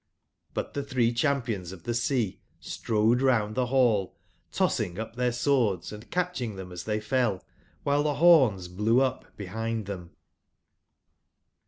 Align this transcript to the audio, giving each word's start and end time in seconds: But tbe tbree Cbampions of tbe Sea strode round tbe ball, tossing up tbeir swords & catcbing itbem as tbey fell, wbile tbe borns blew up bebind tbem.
But 0.55 0.73
tbe 0.73 0.87
tbree 0.87 1.13
Cbampions 1.13 1.71
of 1.71 1.83
tbe 1.83 1.93
Sea 1.93 2.41
strode 2.59 3.21
round 3.21 3.55
tbe 3.55 3.69
ball, 3.69 4.15
tossing 4.51 4.97
up 4.97 5.15
tbeir 5.15 5.31
swords 5.31 5.91
& 6.03 6.09
catcbing 6.09 6.55
itbem 6.55 6.73
as 6.73 6.85
tbey 6.85 7.03
fell, 7.03 7.45
wbile 7.85 8.01
tbe 8.05 8.19
borns 8.19 8.67
blew 8.67 8.99
up 8.99 9.27
bebind 9.37 9.83
tbem. 9.85 10.09